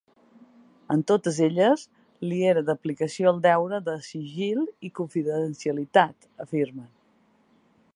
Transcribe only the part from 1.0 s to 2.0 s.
totes elles